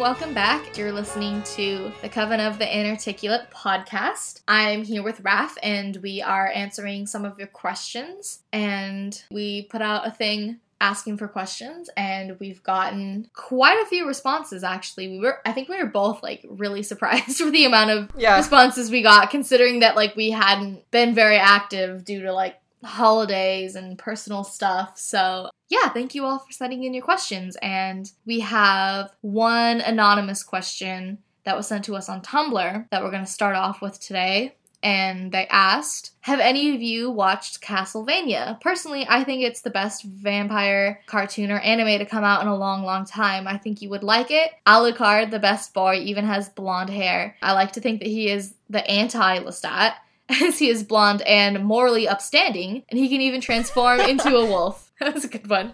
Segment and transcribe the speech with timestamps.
[0.00, 0.78] Welcome back.
[0.78, 4.40] You're listening to the Coven of the Inarticulate podcast.
[4.48, 8.40] I'm here with Raph, and we are answering some of your questions.
[8.50, 14.08] And we put out a thing asking for questions and we've gotten quite a few
[14.08, 17.90] responses actually we were i think we were both like really surprised with the amount
[17.90, 18.38] of Yeah.
[18.38, 23.74] responses we got considering that like we hadn't been very active due to like holidays
[23.74, 28.40] and personal stuff so yeah thank you all for sending in your questions and we
[28.40, 33.30] have one anonymous question that was sent to us on tumblr that we're going to
[33.30, 38.60] start off with today and they asked, Have any of you watched Castlevania?
[38.60, 42.56] Personally, I think it's the best vampire cartoon or anime to come out in a
[42.56, 43.46] long, long time.
[43.46, 44.52] I think you would like it.
[44.66, 47.36] Alucard, the best boy, even has blonde hair.
[47.42, 49.94] I like to think that he is the anti Lestat,
[50.42, 54.86] as he is blonde and morally upstanding, and he can even transform into a wolf.
[55.00, 55.72] That was a good one.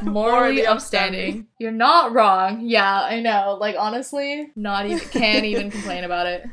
[0.00, 1.46] Morally, Morally upstanding.
[1.58, 2.62] You're not wrong.
[2.62, 3.58] Yeah, I know.
[3.60, 6.48] Like honestly, not even can't even complain about it.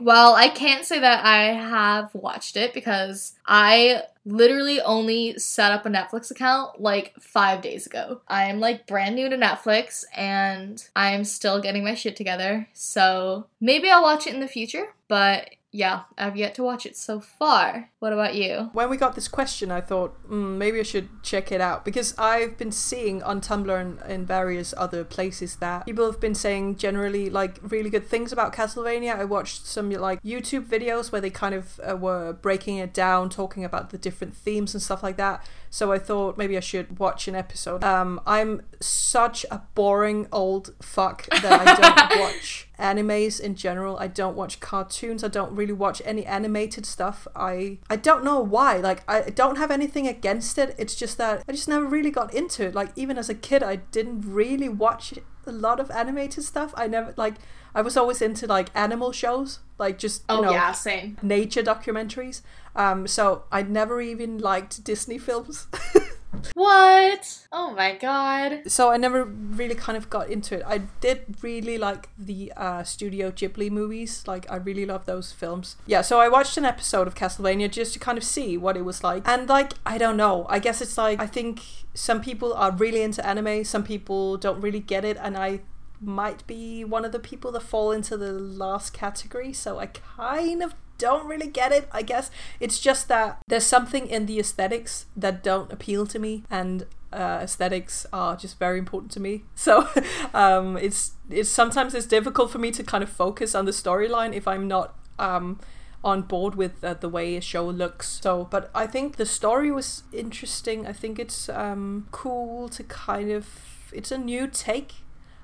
[0.00, 5.86] Well, I can't say that I have watched it because I literally only set up
[5.86, 8.20] a Netflix account like five days ago.
[8.28, 12.68] I am like brand new to Netflix and I'm still getting my shit together.
[12.72, 16.98] So maybe I'll watch it in the future, but yeah, I've yet to watch it
[16.98, 17.88] so far.
[17.98, 18.70] What about you?
[18.74, 22.14] when we got this question, I thought mm, maybe I should check it out because
[22.18, 26.76] I've been seeing on Tumblr and in various other places that people have been saying
[26.76, 29.18] generally like really good things about Castlevania.
[29.18, 33.30] I watched some like YouTube videos where they kind of uh, were breaking it down,
[33.30, 35.46] talking about the different themes and stuff like that.
[35.72, 37.82] So I thought maybe I should watch an episode.
[37.82, 43.96] Um, I'm such a boring old fuck that I don't watch animes in general.
[43.98, 45.24] I don't watch cartoons.
[45.24, 47.26] I don't really watch any animated stuff.
[47.34, 48.76] I I don't know why.
[48.76, 50.74] Like I don't have anything against it.
[50.76, 52.74] It's just that I just never really got into it.
[52.74, 55.14] Like even as a kid, I didn't really watch
[55.46, 56.72] a lot of animated stuff.
[56.76, 57.34] I never like
[57.74, 61.18] I was always into like animal shows, like just you know same.
[61.22, 62.42] nature documentaries.
[62.74, 65.66] Um, so I never even liked Disney films.
[66.54, 67.46] What?
[67.52, 68.62] Oh my god.
[68.66, 70.62] so I never really kind of got into it.
[70.66, 74.24] I did really like the uh, Studio Ghibli movies.
[74.26, 75.76] Like I really love those films.
[75.86, 78.84] Yeah, so I watched an episode of Castlevania just to kind of see what it
[78.84, 79.26] was like.
[79.28, 80.46] And like I don't know.
[80.48, 81.60] I guess it's like I think
[81.94, 85.60] some people are really into anime, some people don't really get it, and I
[86.00, 89.52] might be one of the people that fall into the last category.
[89.52, 91.88] So I kind of don't really get it.
[91.90, 92.30] I guess
[92.60, 97.40] it's just that there's something in the aesthetics that don't appeal to me, and uh,
[97.42, 99.42] aesthetics are just very important to me.
[99.54, 99.88] So
[100.32, 104.32] um, it's it's sometimes it's difficult for me to kind of focus on the storyline
[104.32, 105.58] if I'm not um,
[106.04, 108.20] on board with uh, the way a show looks.
[108.22, 110.86] So, but I think the story was interesting.
[110.86, 113.46] I think it's um, cool to kind of
[113.92, 114.92] it's a new take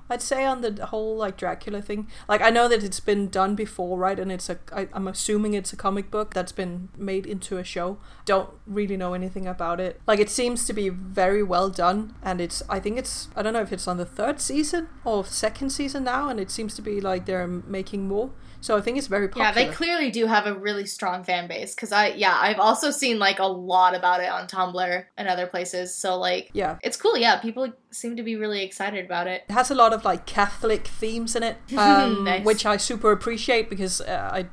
[0.09, 2.07] I'd say on the whole like Dracula thing.
[2.27, 4.19] Like I know that it's been done before, right?
[4.19, 7.63] And it's a I, I'm assuming it's a comic book that's been made into a
[7.63, 7.97] show.
[8.29, 9.99] Don't really know anything about it.
[10.05, 13.53] Like it seems to be very well done, and it's I think it's I don't
[13.53, 16.83] know if it's on the third season or second season now, and it seems to
[16.83, 18.29] be like they're making more.
[18.61, 19.47] So I think it's very popular.
[19.47, 22.91] Yeah, they clearly do have a really strong fan base because I yeah I've also
[22.91, 25.95] seen like a lot about it on Tumblr and other places.
[25.95, 26.77] So like yeah.
[26.83, 27.17] it's cool.
[27.17, 29.43] Yeah, people seem to be really excited about it.
[29.49, 32.45] It has a lot of like Catholic themes in it, um, Nice.
[32.45, 34.47] which I super appreciate because uh, I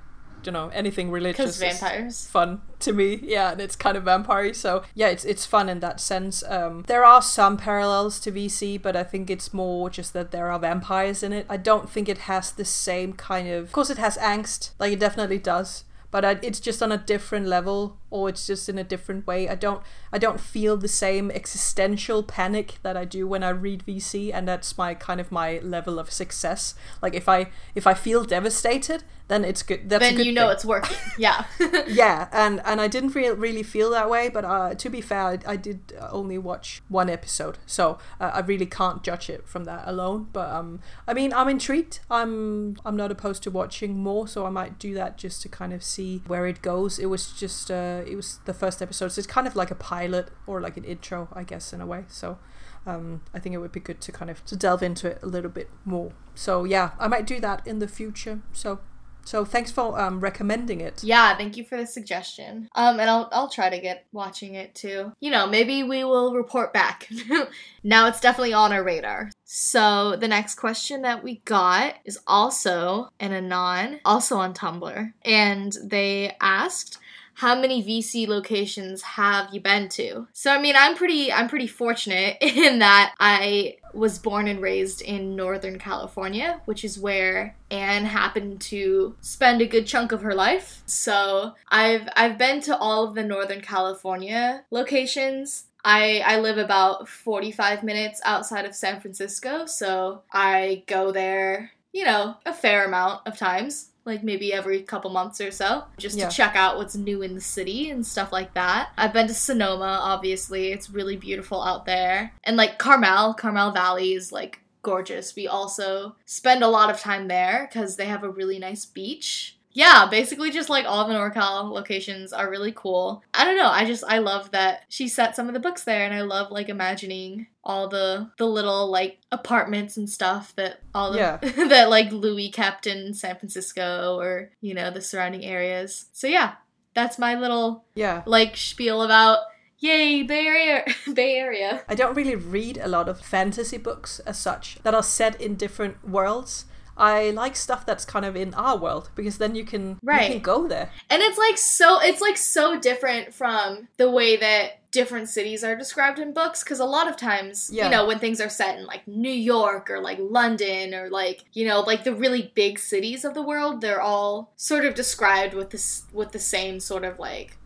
[0.46, 1.58] don't know anything religious.
[1.58, 2.26] Vampires.
[2.26, 4.54] fun to me, yeah, and it's kind of vampire.
[4.54, 6.42] So yeah, it's it's fun in that sense.
[6.44, 10.50] Um, there are some parallels to VC, but I think it's more just that there
[10.50, 11.46] are vampires in it.
[11.48, 13.64] I don't think it has the same kind of.
[13.64, 15.84] Of course, it has angst, like it definitely does.
[16.10, 19.48] But I, it's just on a different level, or it's just in a different way.
[19.48, 23.84] I don't, I don't feel the same existential panic that I do when I read
[23.86, 26.74] VC, and that's my kind of my level of success.
[27.02, 29.88] Like if I, if I feel devastated, then it's good.
[29.88, 30.96] That's Then good you know thing it's working.
[31.18, 31.44] Yeah.
[31.88, 35.22] yeah and and i didn't re- really feel that way but uh, to be fair
[35.22, 39.64] I, I did only watch one episode so uh, i really can't judge it from
[39.64, 44.28] that alone but um i mean i'm intrigued i'm i'm not opposed to watching more
[44.28, 45.95] so i might do that just to kind of see
[46.26, 49.46] where it goes it was just uh it was the first episode so it's kind
[49.46, 52.38] of like a pilot or like an intro i guess in a way so
[52.86, 55.26] um, I think it would be good to kind of to delve into it a
[55.26, 56.12] little bit more.
[56.34, 58.40] So yeah, I might do that in the future.
[58.52, 58.78] So
[59.26, 61.02] so thanks for um, recommending it.
[61.02, 62.68] yeah, thank you for the suggestion.
[62.74, 65.12] Um and I'll I'll try to get watching it too.
[65.20, 67.08] You know, maybe we will report back.
[67.84, 69.30] now it's definitely on our radar.
[69.44, 75.76] So the next question that we got is also an anon, also on Tumblr, and
[75.84, 76.98] they asked
[77.36, 80.26] how many VC locations have you been to?
[80.32, 85.02] So I mean, I'm pretty I'm pretty fortunate in that I was born and raised
[85.02, 90.34] in Northern California, which is where Anne happened to spend a good chunk of her
[90.34, 90.82] life.
[90.86, 95.64] So I've I've been to all of the Northern California locations.
[95.84, 102.04] I, I live about 45 minutes outside of San Francisco, so I go there, you
[102.04, 106.28] know, a fair amount of times like maybe every couple months or so, just Yeah.
[106.28, 108.90] to check out what's new in the city and stuff like that.
[108.96, 110.72] I've been to Sonoma, obviously.
[110.72, 112.32] It's really beautiful out there.
[112.44, 115.34] And like Carmel, Carmel Valley is like gorgeous.
[115.34, 119.55] We also spend a lot of time there because they have a really nice beach.
[119.76, 123.22] Yeah, basically just like all the NorCal locations are really cool.
[123.34, 126.04] I don't know, I just I love that she set some of the books there
[126.06, 131.12] and I love like imagining all the the little like apartments and stuff that all
[131.12, 131.36] the Yeah.
[131.68, 136.06] that like Louis kept in San Francisco or you know the surrounding areas.
[136.12, 136.54] So yeah,
[136.94, 138.22] that's my little Yeah.
[138.24, 139.40] like spiel about
[139.78, 141.82] yay Bay Area Bay Area.
[141.86, 145.56] I don't really read a lot of fantasy books as such that are set in
[145.56, 146.64] different worlds.
[146.96, 150.24] I like stuff that's kind of in our world because then you can Right.
[150.28, 150.90] you can go there.
[151.10, 155.76] And it's like so it's like so different from the way that different cities are
[155.76, 157.84] described in books because a lot of times Yeah.
[157.84, 161.44] you know when things are set in like New York or like London or like
[161.52, 165.52] you know like the really big cities of the world they're all sort of described
[165.52, 167.58] with this with the same sort of like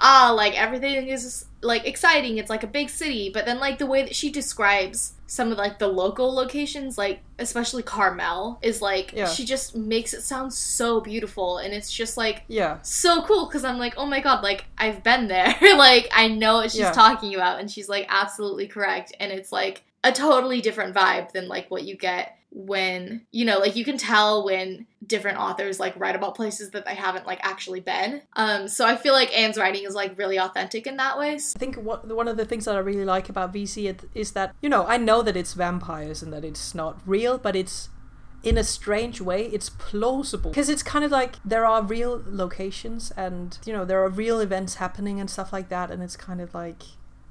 [0.00, 3.86] ah like everything is like exciting it's like a big city but then like the
[3.86, 9.12] way that she describes some of like the local locations like especially Carmel is like
[9.12, 9.28] Yeah.
[9.28, 12.78] she just makes it sound so beautiful and it's just like Yeah.
[12.82, 15.54] so cool because I'm like, oh my god, like I've been there.
[15.76, 16.90] like I know what she's Yeah.
[16.92, 19.14] talking about, and she's like absolutely correct.
[19.20, 23.58] And it's like a totally different vibe than like what you get when you know,
[23.58, 27.40] like you can tell when different authors like write about places that they haven't like
[27.42, 28.22] actually been.
[28.34, 31.34] Um, so I feel like Anne's writing is like really authentic in that way.
[31.34, 34.54] I think what, one of the things that I really like about VC is that,
[34.60, 37.88] you know, I know that it's vampires and that it's not real, but it's
[38.42, 40.50] in a strange way, it's plausible.
[40.50, 44.40] Because it's kind of like there are real locations and, you know, there are real
[44.40, 45.90] events happening and stuff like that.
[45.90, 46.82] And it's kind of like,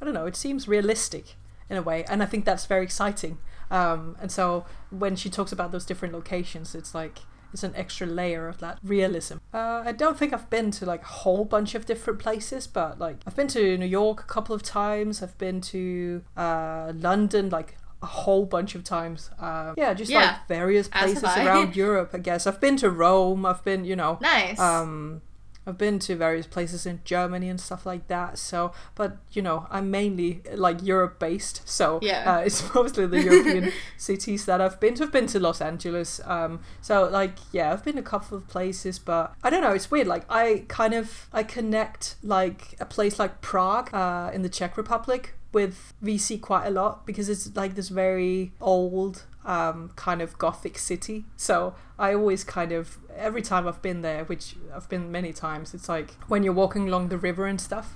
[0.01, 1.35] I don't know, it seems realistic
[1.69, 2.03] in a way.
[2.05, 3.37] And I think that's very exciting.
[3.71, 7.19] Um, and so when she talks about those different locations, it's like,
[7.53, 9.37] it's an extra layer of that realism.
[9.53, 12.99] Uh, I don't think I've been to like a whole bunch of different places, but
[12.99, 15.23] like I've been to New York a couple of times.
[15.23, 19.29] I've been to uh, London like a whole bunch of times.
[19.39, 22.11] Uh, yeah, just Yeah, like various places around Europe.
[22.13, 23.45] I guess I've been to Rome.
[23.45, 24.59] I've been, you know, Nice.
[24.59, 25.21] um,
[25.69, 28.37] I've been to various places in Germany and stuff like that.
[28.37, 31.61] So, but you know, I'm mainly like Europe based.
[31.67, 32.35] So Yeah.
[32.37, 35.03] uh, it's mostly the European cities that I've been to.
[35.03, 36.19] I've been to Los Angeles.
[36.25, 39.71] Um, so like yeah, I've been a couple of places, but I don't know.
[39.73, 40.07] It's weird.
[40.07, 44.75] Like I kind of I connect like a place like Prague uh, in the Czech
[44.77, 50.37] Republic with VC quite a lot because it's like this very old um, kind of
[50.37, 51.25] gothic city.
[51.37, 55.73] So I always kind of every time I've been there, which I've been many times,
[55.73, 57.95] it's like when you're walking along the river and stuff.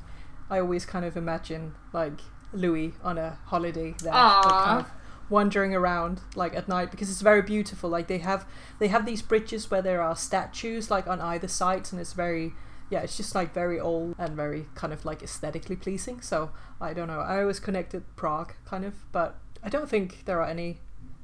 [0.49, 2.19] I always kind of imagine like
[2.51, 4.91] Louis on a holiday there, like, kind of
[5.29, 7.89] wandering around like at night because it's very beautiful.
[7.89, 8.45] Like they have
[8.79, 12.53] they have these bridges where there are statues like on either side, and it's very
[12.89, 16.21] yeah, it's just like very old and very kind of like aesthetically pleasing.
[16.21, 17.19] So I don't know.
[17.19, 20.79] I always connected Prague kind of, but I don't think there are any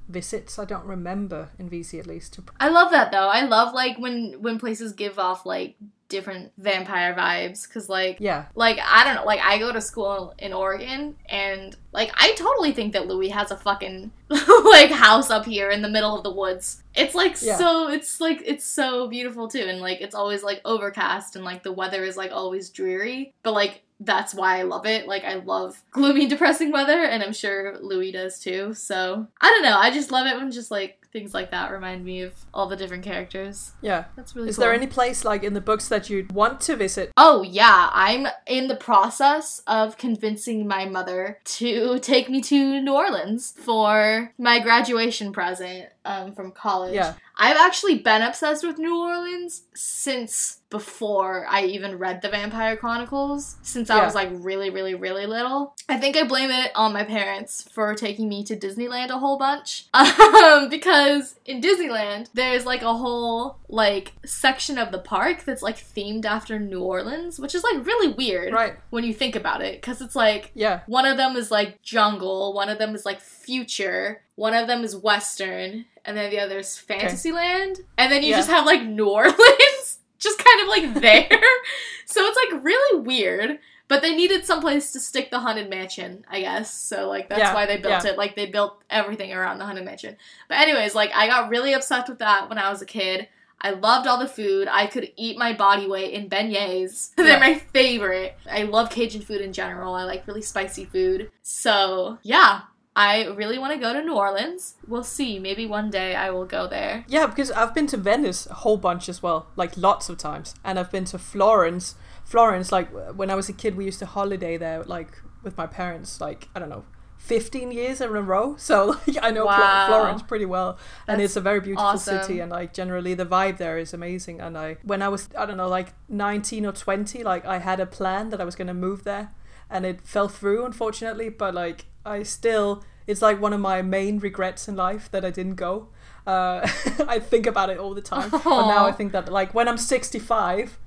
[0.09, 0.59] visits.
[0.59, 2.43] I don't remember in VC at least to.
[2.59, 3.29] I love that though.
[3.29, 5.75] I love like when when places give off like
[6.09, 10.33] different vampire vibes because like Yeah, like I don't know, like I go to school
[10.39, 15.45] in Oregon and like I totally think that Louis has a fucking like house up
[15.45, 16.81] here in the middle of the woods.
[16.95, 17.57] It's like Yeah.
[17.57, 21.61] so it's like it's so beautiful too and like it's always like overcast and like
[21.61, 25.07] the weather is like always dreary, but like that's why I love it.
[25.07, 28.73] Like I love gloomy depressing weather and I'm sure Louis does too.
[28.73, 32.05] So, I don't know, I just love it when just like things like that remind
[32.05, 33.71] me of all the different characters.
[33.81, 34.05] yeah.
[34.15, 34.65] That's really Is cool.
[34.65, 37.11] there any place like in the books that you'd want to visit?
[37.17, 37.89] Oh, yeah.
[37.93, 44.33] I'm in the process of convincing my mother to take me to New Orleans for
[44.37, 46.93] my graduation present um, from college.
[46.93, 47.15] Yeah.
[47.41, 53.55] I've actually been obsessed with New Orleans since before I even read the Vampire Chronicles,
[53.63, 55.73] since I was like really, really, really little.
[55.87, 59.37] I think I blame it on my parents for taking me to Disneyland a whole
[59.39, 59.87] bunch.
[60.39, 65.77] Um, because in Disneyland, there's like a whole like section of the park that's like
[65.77, 68.75] themed after New Orleans, which is like really weird Right.
[68.89, 69.81] when you think about it.
[69.81, 70.81] Because it's like Yeah.
[70.87, 74.83] one of them is like jungle, one of them is like future, one of them
[74.83, 78.37] is western, and then the other is Fantasyland, and then you Yeah.
[78.37, 79.99] just have like New Orleans.
[80.17, 81.29] just kind of like there.
[82.05, 83.59] so it's like really weird.
[83.87, 86.71] But they needed someplace to stick the haunted mansion, I guess.
[86.71, 88.11] So like that's Yeah, why they built yeah.
[88.11, 88.17] it.
[88.19, 90.15] Like they built everything around the haunted mansion.
[90.47, 93.27] But anyways, like I got really obsessed with that when I was a kid.
[93.61, 94.67] I loved all the food.
[94.71, 97.13] I could eat my body weight in beignets.
[97.17, 97.39] They're Yeah.
[97.39, 98.37] my favorite.
[98.49, 99.95] I love Cajun food in general.
[99.95, 101.31] I like really spicy food.
[101.41, 102.61] So, yeah,
[102.99, 104.75] I really want to go to New Orleans.
[104.85, 105.39] We'll see.
[105.39, 107.05] Maybe one day I will go there.
[107.07, 110.53] Yeah, because I've been to Venice a whole bunch as well, like lots of times,
[110.65, 111.95] and I've been to Florence.
[112.25, 115.11] Florence, like when I was a kid, we used to holiday there, like
[115.43, 116.83] with my parents, like I don't know,
[117.17, 118.55] fifteen years in a row.
[118.69, 119.85] So like I know Wow.
[119.87, 120.77] Florence pretty well,
[121.07, 122.21] and it's a very beautiful awesome.
[122.21, 124.41] city, and like generally the vibe there is amazing.
[124.41, 127.79] And I, when I was I don't know, like nineteen or twenty, like I had
[127.79, 129.31] a plan that I was gonna move there,
[129.69, 131.29] and it fell through unfortunately.
[131.29, 135.31] But like I still, it's like one of my main regrets in life that I
[135.31, 135.89] didn't go.
[136.25, 136.61] Uh,
[137.07, 139.77] I think about it all the time, but now I think that like when I'm
[139.77, 140.77] 65,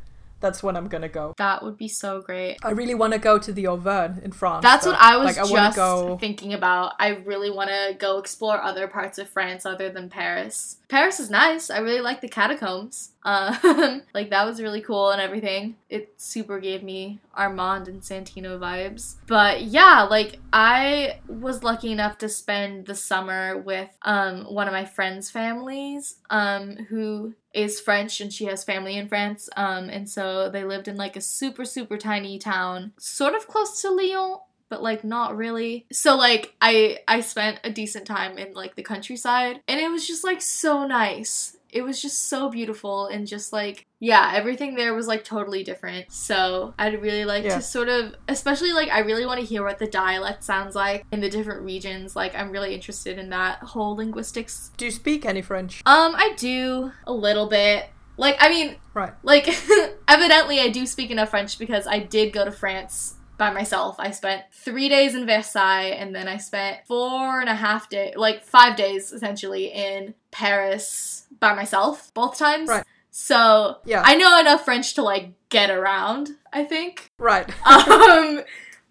[0.43, 1.35] that's when I'm gonna go.
[1.39, 2.59] That would be so great.
[2.63, 4.63] I really want to go to the Auvergne in France.
[4.63, 4.91] That's though.
[4.91, 6.19] what I was like, I just go.
[6.19, 6.95] thinking about.
[6.99, 10.77] I really want to go explore other parts of France other than Paris.
[10.93, 11.71] Paris is nice.
[11.71, 13.13] I really like the catacombs.
[13.23, 15.77] Um, like that was really cool and everything.
[15.89, 19.15] It super gave me Armand and Santino vibes.
[19.27, 24.75] But yeah, like I was lucky enough to spend the summer with um one of
[24.75, 29.49] my friends' families um who is French and she has family in France.
[29.57, 33.81] Um and so they lived in like a super super tiny town sort of close
[33.81, 34.41] to Lyon
[34.73, 35.85] but like not really.
[35.93, 40.07] So like I I spent a decent time in like the countryside and it was
[40.07, 41.59] just like so nice.
[41.69, 46.11] It was just so beautiful and just like yeah, everything there was like totally different.
[46.11, 47.57] So I'd really like Yeah.
[47.57, 51.05] to sort of especially like I really want to hear what the dialect sounds like
[51.13, 52.17] in the different regions.
[52.17, 54.71] Like I'm really interested in that whole linguistics.
[54.79, 55.83] Do you speak any French?
[55.85, 57.91] Um I do a little bit.
[58.17, 59.13] Like I mean Right.
[59.23, 59.49] like
[60.09, 64.11] evidently i do speak enough french because i did go to france by myself i
[64.13, 68.45] spent three days in versailles and then i spent four and a half day like
[68.45, 72.85] five days essentially in paris by myself both times Right.
[73.11, 74.03] so Yeah.
[74.05, 77.49] i know enough french to like get around i think Right.
[77.67, 78.43] um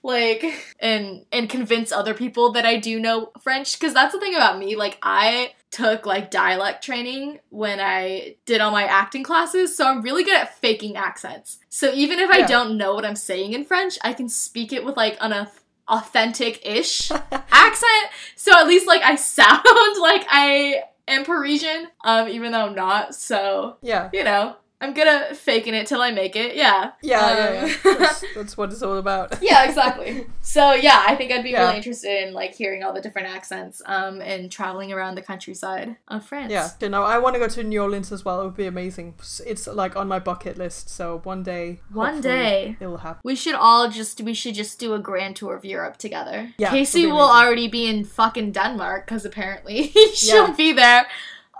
[0.03, 0.43] like
[0.79, 4.57] and and convince other people that I do know French cuz that's the thing about
[4.57, 9.87] me like I took like dialect training when I did all my acting classes so
[9.87, 11.59] I'm really good at faking accents.
[11.69, 12.47] So even if I Yeah.
[12.47, 15.47] don't know what I'm saying in French, I can speak it with like an
[15.87, 18.07] authentic-ish accent.
[18.35, 19.63] So at least like I sound
[19.99, 23.15] like I am Parisian um even though I'm not.
[23.15, 24.09] So, yeah.
[24.13, 26.55] you know, I'm good at faking it till I make it.
[26.55, 26.91] Yeah.
[27.03, 27.97] Yeah, yeah, Um, yeah.
[27.99, 29.37] That's, that's what it's all about.
[29.41, 30.25] yeah, exactly.
[30.43, 31.61] So yeah, I think I'd be Yeah.
[31.65, 35.95] really interested in like hearing all the different accents, um, and traveling around the countryside
[36.07, 36.51] of France.
[36.51, 38.41] Yeah, you know, I want to go to New Orleans as well.
[38.41, 39.13] It would be amazing.
[39.45, 40.89] It's like on my bucket list.
[40.89, 42.75] So one day, One day.
[42.79, 43.21] it will happen.
[43.23, 46.49] We should all just we should just do a grand tour of Europe together.
[46.57, 50.55] Yeah, Casey will already be in fucking Denmark because apparently she'll Yeah.
[50.57, 51.05] be there.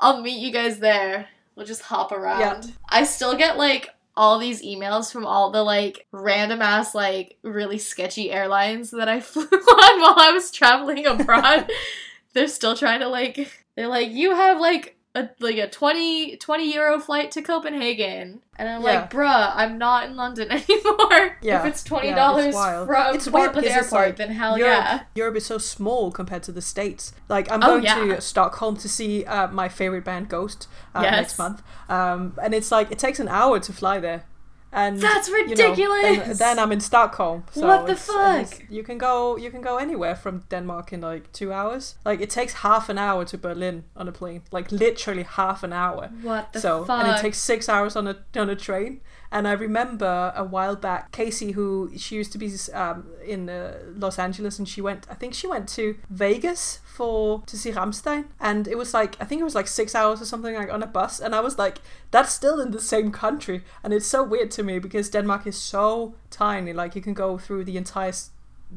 [0.02, 1.28] I'll meet you guys there.
[1.62, 2.40] We'll just hop around.
[2.40, 2.72] Yeah.
[2.90, 3.88] I still get like
[4.18, 9.20] all these emails from all the like random ass like really sketchy airlines that I
[9.20, 11.70] flew on while I was traveling abroad.
[12.34, 16.74] they're still trying to like they're like you have like a like a 20 20
[16.74, 19.02] euro flight to Copenhagen and I'm Yeah.
[19.02, 21.60] like bruh I'm not in London anymore Yeah.
[21.60, 22.88] if it's twenty Yeah, dollars it's wild.
[22.88, 25.00] from It's way wild up at the because it's airport like then hell Europe, yeah
[25.16, 27.14] Europe is so small compared to the States.
[27.28, 27.96] Like, I'm Oh, going yeah.
[28.16, 31.12] to Stockholm to see uh, my favorite band, Ghost, uh, Yes.
[31.14, 31.62] next month.
[31.90, 34.24] Um, and it's like, it takes an hour to fly there.
[34.74, 36.28] And That's you know, ridiculous.
[36.28, 37.44] then, then I'm in Stockholm.
[37.52, 38.64] So What the it's- and it's- fuck?
[38.70, 39.36] You can go.
[39.38, 41.96] You can go anywhere from Denmark in like two hours.
[42.06, 44.42] Like it takes half an hour to Berlin on a plane.
[44.52, 46.10] Like literally half an hour.
[46.22, 49.02] what the so fuck and it takes six hours on a on a train.
[49.32, 53.78] And I remember a while back, Casey, who she used to be um, in uh,
[53.96, 55.08] Los Angeles, and she went.
[55.10, 59.26] I think she went to Vegas for to see Rammstein, and it was like I
[59.26, 61.58] think it was like six hours or something like on a bus, and I was
[61.58, 61.78] like,
[62.12, 65.56] that's still in the same country, and it's so weird to me because Denmark is
[65.58, 66.74] so tiny.
[66.74, 68.14] Like you can go through the entire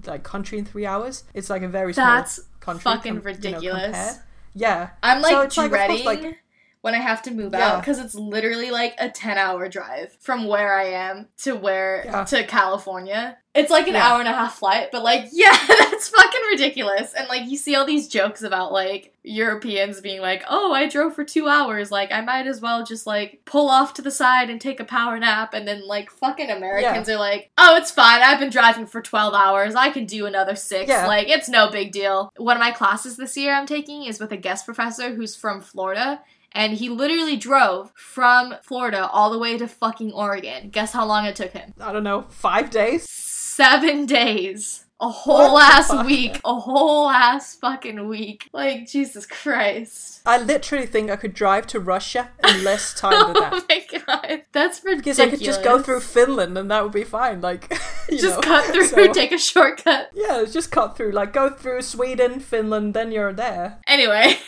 [0.06, 1.24] like country in three hours.
[1.34, 2.24] It's like a very small
[2.60, 2.82] country.
[2.84, 4.18] That's fucking you know, ridiculous.
[4.54, 6.38] yeah, I'm So like like, course, dreading like-
[6.84, 7.66] when I have to move Yeah.
[7.76, 12.02] out because it's literally like a 10 hour drive from where I am to where
[12.04, 12.24] Yeah.
[12.24, 13.38] to California.
[13.54, 14.06] It's like an Yeah.
[14.06, 17.14] hour and a half flight, but like, yeah, that's fucking ridiculous.
[17.14, 21.14] And like, you see all these jokes about like Europeans being like, oh, I drove
[21.14, 21.90] for two hours.
[21.90, 24.84] Like, I might as well just like pull off to the side and take a
[24.84, 25.54] power nap.
[25.54, 28.20] And then like, fucking Americans are like, oh, it's fine.
[28.22, 29.74] I've been driving for 12 hours.
[29.74, 30.88] I can do another six.
[30.90, 31.06] Yeah.
[31.06, 32.30] Like, it's no big deal.
[32.36, 35.62] One of my classes this year I'm taking is with a guest professor who's from
[35.62, 36.20] Florida
[36.54, 40.70] and he literally drove from Florida all the way to fucking Oregon.
[40.70, 41.74] Guess how long it took him?
[41.80, 43.08] I don't know, five days?
[43.08, 44.86] Seven days.
[45.04, 46.40] A whole What ass week.
[46.46, 48.48] A whole ass fucking week.
[48.54, 50.22] Like, Jesus Christ.
[50.24, 53.52] I literally think I could drive to Russia in less time than that.
[53.52, 54.42] Oh my god.
[54.52, 55.04] That's ridiculous.
[55.04, 57.42] Because I could just go through Finland and that would be fine.
[57.42, 57.70] Like,
[58.08, 60.08] you Just know, cut through, so- take a shortcut.
[60.14, 61.10] Yeah, just cut through.
[61.12, 63.80] Like, go through Sweden, Finland, then you're there.
[63.86, 64.38] Anyway,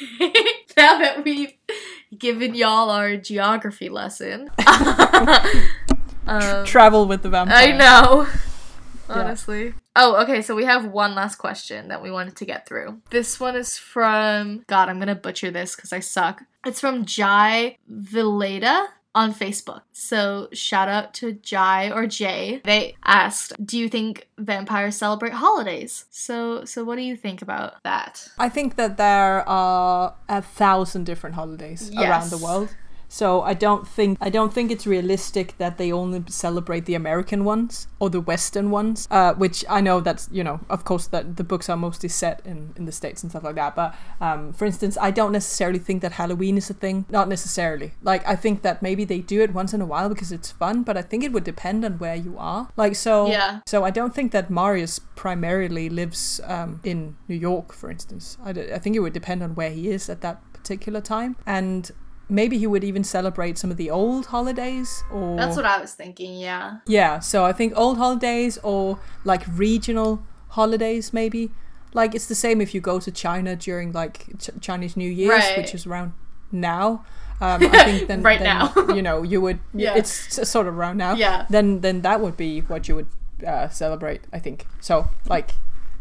[0.75, 1.53] now that we've
[2.17, 4.49] given y'all our geography lesson,
[6.27, 7.57] um, Travel with the vampire.
[7.57, 8.27] I know.
[9.11, 9.35] Yeah.
[9.99, 13.01] Oh, okay, so we have one last question that we wanted to get through.
[13.09, 16.43] This one is from God, I'm gonna butcher this because I suck.
[16.67, 19.81] It's from Jai Villeda on Facebook.
[19.93, 22.61] So shout out to Jai or Jay.
[22.65, 26.05] They asked, Do you think vampires celebrate holidays?
[26.11, 28.29] So so what do you think about that?
[28.39, 32.69] I think that there are a thousand different holidays around the world.
[33.09, 37.45] So I don't think I don't think it's realistic that they only celebrate the American
[37.45, 39.07] ones or the Western ones.
[39.11, 42.41] Uh, which I know that's you know of course that the books are mostly set
[42.45, 43.75] in in the states and stuff like that.
[43.77, 47.05] But um, for instance, I don't necessarily think that Halloween is a thing.
[47.09, 47.93] Not necessarily.
[48.03, 50.83] Like I think that maybe they do it once in a while because it's fun.
[50.83, 52.69] But I think it would depend on where you are.
[52.77, 53.29] Like so.
[53.29, 53.61] Yeah.
[53.67, 58.37] So I don't think that Marius primarily lives um, in New York, for instance.
[58.45, 61.37] I, d- I think it would depend on where he is at that particular time,
[61.47, 61.91] and
[62.29, 65.05] maybe he would even celebrate some of the old holidays.
[65.13, 66.79] Or That's what I was thinking, yeah.
[66.87, 67.21] yeah.
[67.21, 71.51] So I think old holidays or like regional holidays, maybe.
[71.95, 75.31] Like it's the same if you go to China during like Ch- Chinese New Year's,
[75.45, 75.57] Right.
[75.59, 76.13] which is around
[76.53, 77.05] now.
[77.39, 78.95] Um, I think then, Right then, now.
[78.95, 79.59] you know, you would.
[79.75, 79.95] Yeah.
[79.95, 80.11] It's
[80.49, 81.45] sort of around now Yeah.
[81.51, 83.09] then then that would be what you would
[83.47, 85.51] uh, celebrate i think so like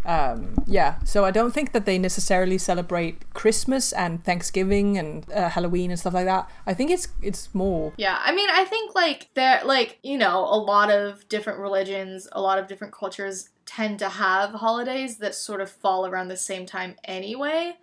[0.06, 5.50] um, yeah so i don't think that they necessarily celebrate christmas and thanksgiving and uh,
[5.50, 8.94] halloween and stuff like that i think it's it's more Yeah, I mean, I think
[8.96, 13.50] like there, like you know, a lot of different religions, a lot of different cultures
[13.66, 17.78] tend to have holidays that sort of fall around the same time anyway.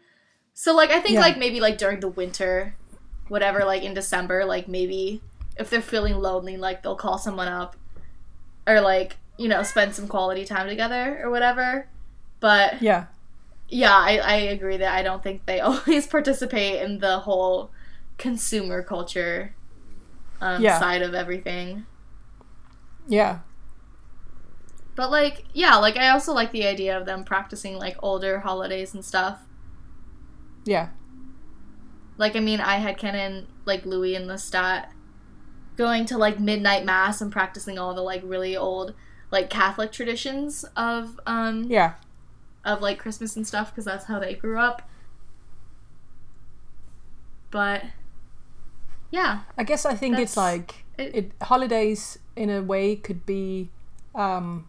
[0.55, 1.21] So like, I think Yeah.
[1.27, 2.75] like maybe like during the winter,
[3.29, 5.23] whatever, like in December, like maybe
[5.57, 7.77] if they're feeling lonely, like they'll call someone up,
[8.67, 11.89] or like you know, spend some quality time together or whatever.
[12.43, 13.07] But yeah
[13.69, 17.71] yeah, I, I agree that I don't think they always participate in the whole
[18.19, 19.55] consumer culture
[20.43, 20.79] um, Yeah.
[20.79, 21.87] side of everything.
[23.09, 23.39] yeah
[24.95, 28.93] But like, yeah, like I also like the idea of them practicing like older holidays
[28.93, 29.39] and stuff.
[30.65, 30.91] yeah
[32.19, 34.89] Like, I mean, I headcanon, like Louis and Lestat
[35.77, 38.95] going to like midnight mass and practicing all the like really old
[39.31, 41.95] like Catholic traditions of um yeah
[42.65, 44.83] of like Christmas and stuff because that's how they grew up.
[47.51, 47.85] But
[49.11, 53.69] yeah, i guess i think it's like it- it holidays in a way could be
[54.15, 54.67] um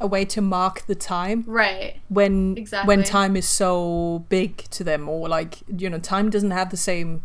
[0.00, 2.00] a way to mark the time right.
[2.08, 2.86] when Exactly.
[2.86, 6.76] when time is so big to them or like you know time doesn't have the
[6.76, 7.22] same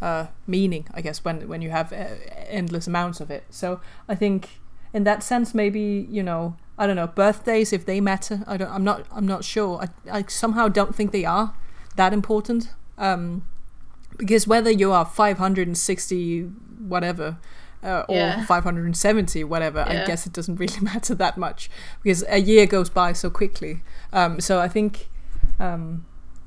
[0.00, 2.06] uh, meaning i guess when when you have uh,
[2.48, 4.60] endless amounts of it so i think
[4.94, 8.70] in that sense maybe you know i don't know birthdays if they matter i don't
[8.70, 9.80] i'm not i'm not sure.
[10.10, 11.54] I, I somehow don't think they are
[11.96, 13.44] that important um
[14.16, 16.42] because whether you are 560
[16.88, 17.36] whatever
[17.82, 18.44] uh, or Yeah.
[18.46, 21.70] 570 whatever i guess it doesn't really matter that much
[22.02, 23.82] because a year goes by so quickly.
[24.12, 25.08] Um, so i think
[25.60, 26.04] um,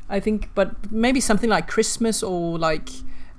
[0.09, 2.89] i think but maybe something like christmas or like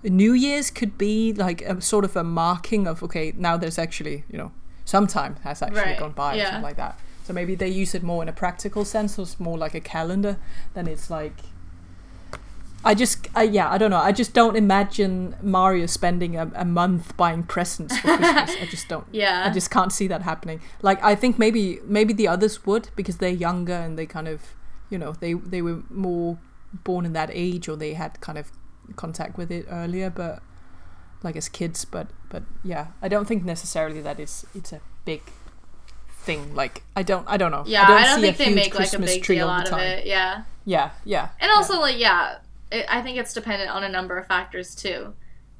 [0.02, 4.24] new year's could be like a sort of a marking of okay now there's actually
[4.30, 4.52] you know
[4.94, 7.94] some time has actually Right, gone by or something like that so maybe they use
[7.94, 10.36] it more in a practical sense or it's more like a calendar
[10.74, 11.36] than it's like
[12.84, 14.04] I just, I, yeah, I don't know.
[14.10, 18.50] I just don't imagine Marius spending a, a month buying presents for Christmas.
[18.60, 19.06] I just don't.
[19.12, 19.44] Yeah.
[19.46, 20.60] I just can't see that happening.
[20.88, 24.40] Like, I think maybe maybe the others would because they're younger and they kind of,
[24.90, 26.38] you know, they they were more
[26.88, 28.50] born in that age or they had kind of
[28.96, 30.42] contact with it earlier, but
[31.24, 31.84] like as kids.
[31.84, 35.22] But but yeah, I don't think necessarily that it's it's a big
[36.24, 36.54] thing.
[36.54, 37.64] Like, I don't I don't know.
[37.66, 39.48] Yeah, I don't, see a think they huge make like a Christmas big tree deal
[39.48, 40.06] out of it.
[40.06, 41.30] Yeah, Yeah, yeah.
[41.40, 42.38] and also like yeah,
[42.70, 45.14] it, I think it's dependent on a number of factors too,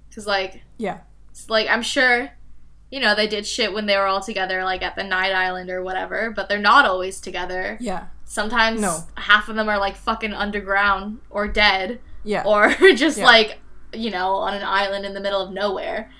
[0.08, 0.98] because like yeah,
[1.30, 2.30] it's like I'm sure,
[2.90, 5.68] you know, they did shit when they were all together, like at the Night Island
[5.70, 7.76] or whatever, but they're not always together.
[7.80, 9.00] yeah, Sometimes No.
[9.16, 12.44] half of them are like fucking underground or dead, yeah.
[12.46, 13.24] or just Yeah.
[13.26, 13.58] like
[13.92, 16.10] you know on an island in the middle of nowhere.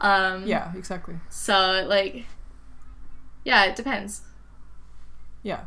[0.00, 1.16] Um, yeah, exactly.
[1.30, 2.26] So like,
[3.44, 4.22] yeah, it depends.
[5.42, 5.60] Yeah.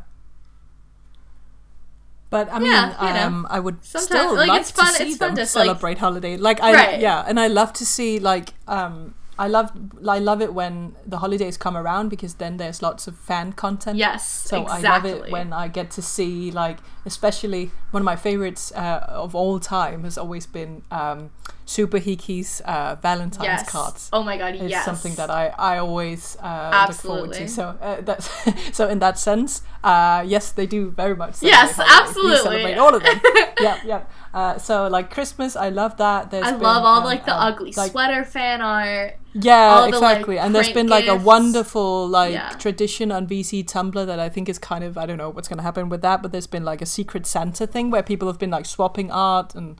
[2.30, 3.26] But I mean, Yeah, you know.
[3.26, 5.40] um, I would Sometimes- still like, like it's to fun- see it's fun them to,
[5.42, 6.36] like- celebrate holiday.
[6.36, 7.00] Like I, Right.
[7.00, 9.72] yeah, and I love to see like um, I love
[10.06, 13.96] I love it when the holidays come around because then there's lots of fan content.
[13.96, 14.86] Yes, So exactly.
[14.88, 19.06] I love it when I get to see like, especially one of my favorites uh,
[19.08, 21.30] of all time has always been um,
[21.70, 23.70] Super Hiki's uh, Valentine's yes.
[23.70, 24.10] cards.
[24.12, 24.84] Oh my god, It's yes.
[24.84, 27.46] something that I, I always uh, look forward to.
[27.46, 28.28] So uh, that's
[28.76, 31.40] so in that sense, uh, yes, they do very much.
[31.40, 31.94] Yes, holidays.
[31.94, 32.36] We absolutely.
[32.38, 33.20] celebrate all of them.
[33.60, 34.02] yeah, yeah.
[34.34, 36.32] Uh, so like Christmas, I love that.
[36.32, 39.16] There's I been, love all um, like the um, ugly like- sweater fan art.
[39.32, 40.38] yeah, the, like, exactly.
[40.40, 42.48] and there's been like a wonderful like Yeah.
[42.58, 45.58] tradition on VC Tumblr that I think is kind of I don't know what's going
[45.58, 48.40] to happen with that, but there's been like a secret Santa thing where people have
[48.40, 49.78] been like swapping art and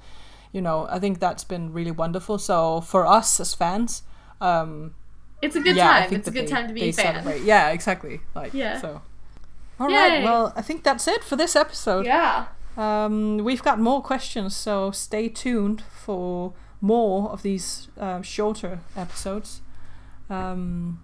[0.52, 2.38] you know I think that's been really wonderful.
[2.38, 4.02] So for us as fans,
[4.40, 4.94] um,
[5.42, 6.14] It's a good yeah, time.
[6.14, 7.14] It's a good they- time to be a fan.
[7.14, 7.42] celebrate.
[7.42, 8.20] Yeah, exactly.
[8.34, 8.80] Like Yeah.
[8.80, 9.02] so.
[9.78, 10.18] All right.
[10.20, 10.24] Yay.
[10.24, 12.04] Well, I think that's it for this episode.
[12.06, 12.46] Yeah.
[12.76, 19.60] Um, we've got more questions, so stay tuned for more of these um, shorter episodes.
[20.28, 21.00] Um,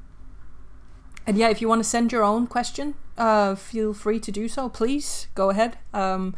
[1.27, 4.49] and yeah, if you want to send your own question, uh, feel free to do
[4.49, 4.69] so.
[4.69, 5.79] Please go ahead.
[5.93, 6.35] Um,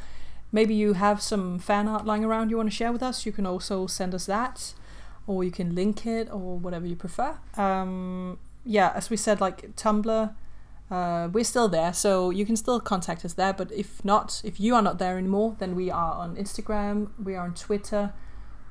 [0.53, 3.27] maybe you have some fan art lying around you want to share with us.
[3.27, 4.75] You can also send us that,
[5.27, 7.39] or you can link it, or whatever you prefer.
[7.57, 10.35] Um, yeah, as we said, like Tumblr.
[10.91, 13.53] Uh, we're still there, so you can still contact us there.
[13.53, 17.35] But if not, if you are not there anymore, then we are on Instagram, we
[17.35, 18.15] are on Twitter.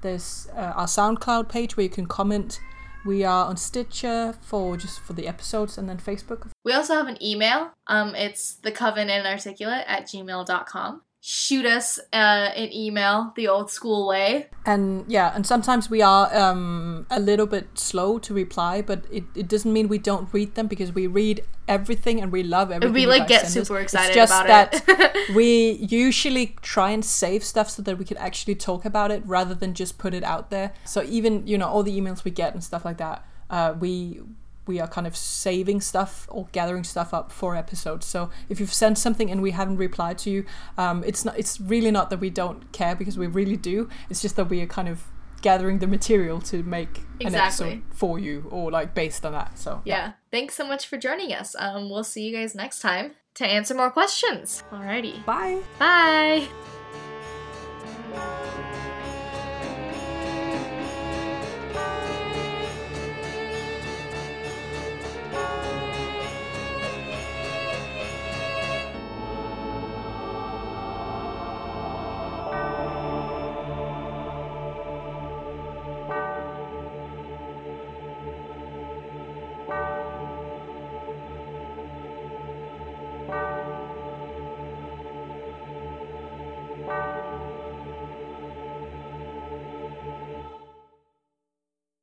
[0.02, 2.60] There's uh, our SoundCloud page where you can comment.
[3.06, 6.50] We are on Stitcher for just for the episodes, and then Facebook.
[6.63, 7.72] We also have an email.
[7.86, 11.02] Um, it's the coven inarticulate at gmail.com.
[11.19, 14.47] Shoot us uh, an email the old school way.
[14.65, 19.23] And yeah, and sometimes we are um, a little bit slow to reply, but it,
[19.36, 22.93] it doesn't mean we don't read them because we read everything and we love everything.
[22.93, 23.67] we like get send us.
[23.67, 25.36] super It's excited just about that it.
[25.36, 29.53] we usually try and save stuff so that we can actually talk about it rather
[29.56, 30.73] than just put it out there.
[30.86, 34.21] So even you know all the emails we get and stuff like that, uh, we
[34.67, 38.06] we are kind of saving stuff or gathering stuff up for episodes.
[38.06, 40.45] So if you've sent something and we haven't replied to you,
[40.77, 43.89] um, it's not it's really not that we don't care because we really do.
[44.10, 45.03] It's just that we are kind of
[45.41, 49.58] gathering the material to make an episode for you or like based on that.
[49.58, 50.13] So yeah.
[50.32, 51.56] Thanks so much for joining us.
[51.58, 54.63] Um, we'll see you guys next time to answer more questions.
[54.71, 55.23] Alrighty.
[55.25, 55.62] Bye.
[55.80, 56.47] Bye.